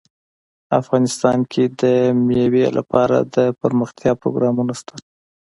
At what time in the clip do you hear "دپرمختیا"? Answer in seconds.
3.35-4.11